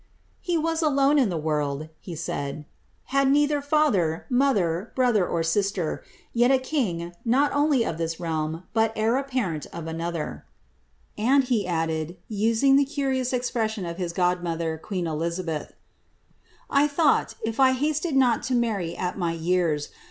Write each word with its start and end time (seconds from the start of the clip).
"He 0.41 0.57
was 0.57 0.81
alone 0.81 1.19
in 1.19 1.29
the 1.29 1.37
world," 1.37 1.87
he 1.99 2.15
said;" 2.15 2.65
had 3.13 3.29
neither 3.29 3.61
father, 3.61 4.25
moilier, 4.31 4.95
brother, 4.95 5.27
or 5.27 5.43
sister; 5.43 6.01
yet 6.33 6.49
a 6.49 6.57
king, 6.57 7.13
not 7.23 7.53
only 7.53 7.85
of 7.85 7.99
this 7.99 8.19
realm, 8.19 8.63
but 8.73 8.91
heir 8.95 9.13
apparetii 9.17 9.67
of 9.71 9.85
another," 9.85 10.43
and 11.19 11.43
he 11.43 11.67
added, 11.67 12.17
using 12.27 12.79
ihe 12.79 12.87
curious 12.87 13.31
expression 13.31 13.85
of 13.85 13.97
hisgoduiniher. 13.97 14.81
queen 14.81 15.05
Elizabeth," 15.05 15.73
I 16.71 16.87
thought, 16.87 17.35
if 17.43 17.59
I 17.59 17.73
hasted 17.73 18.15
noi 18.15 18.37
to 18.37 18.55
marry 18.55 18.97
at 18.97 19.19
my 19.19 19.33
years. 19.33 19.89